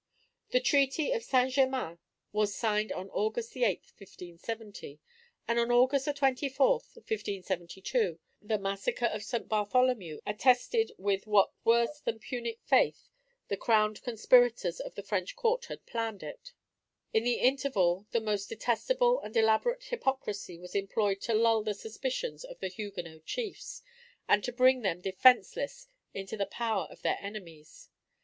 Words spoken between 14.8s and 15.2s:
the